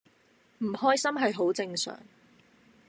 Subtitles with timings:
[0.57, 1.99] 唔開心係好正常